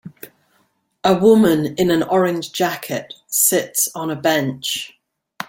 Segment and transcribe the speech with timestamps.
[1.03, 4.97] A woman in an orange jacket sits on a bench